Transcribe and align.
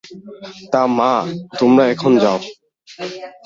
তা, 0.71 0.81
মা 0.97 1.11
তোমরা 1.59 1.83
এখন 1.87 2.11
যাও। 2.17 2.39